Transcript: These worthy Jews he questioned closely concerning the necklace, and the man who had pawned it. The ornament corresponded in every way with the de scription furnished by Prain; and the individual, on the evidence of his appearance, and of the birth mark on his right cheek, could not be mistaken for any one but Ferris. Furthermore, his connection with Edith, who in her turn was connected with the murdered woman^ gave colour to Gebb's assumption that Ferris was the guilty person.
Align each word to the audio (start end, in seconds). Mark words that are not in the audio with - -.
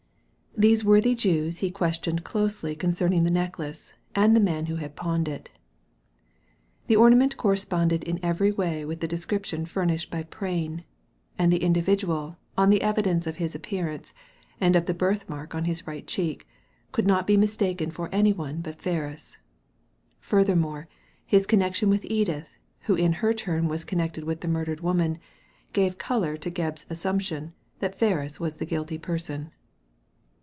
These 0.57 0.83
worthy 0.83 1.15
Jews 1.15 1.59
he 1.59 1.71
questioned 1.71 2.25
closely 2.25 2.75
concerning 2.75 3.23
the 3.23 3.31
necklace, 3.31 3.93
and 4.13 4.35
the 4.35 4.41
man 4.41 4.65
who 4.65 4.75
had 4.75 4.97
pawned 4.97 5.29
it. 5.29 5.49
The 6.87 6.95
ornament 6.97 7.37
corresponded 7.37 8.03
in 8.03 8.19
every 8.21 8.51
way 8.51 8.83
with 8.83 8.99
the 8.99 9.07
de 9.07 9.15
scription 9.17 9.65
furnished 9.65 10.11
by 10.11 10.23
Prain; 10.23 10.83
and 11.39 11.53
the 11.53 11.63
individual, 11.63 12.35
on 12.57 12.69
the 12.69 12.81
evidence 12.81 13.25
of 13.25 13.37
his 13.37 13.55
appearance, 13.55 14.13
and 14.59 14.75
of 14.75 14.87
the 14.87 14.93
birth 14.93 15.27
mark 15.29 15.55
on 15.55 15.63
his 15.63 15.87
right 15.87 16.05
cheek, 16.05 16.45
could 16.91 17.07
not 17.07 17.25
be 17.25 17.37
mistaken 17.37 17.89
for 17.89 18.09
any 18.11 18.33
one 18.33 18.59
but 18.59 18.75
Ferris. 18.81 19.37
Furthermore, 20.19 20.89
his 21.25 21.47
connection 21.47 21.89
with 21.89 22.03
Edith, 22.03 22.57
who 22.81 22.95
in 22.95 23.13
her 23.13 23.33
turn 23.33 23.69
was 23.69 23.85
connected 23.85 24.25
with 24.25 24.41
the 24.41 24.49
murdered 24.49 24.79
woman^ 24.79 25.17
gave 25.71 25.97
colour 25.97 26.35
to 26.35 26.51
Gebb's 26.51 26.85
assumption 26.89 27.53
that 27.79 27.97
Ferris 27.97 28.37
was 28.37 28.57
the 28.57 28.65
guilty 28.65 28.97
person. 28.97 29.53